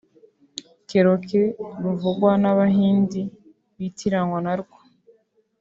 [0.87, 1.49] Cherokee
[1.81, 3.21] ruvugwa n’Abahindi
[3.77, 4.77] bitiranwa narwo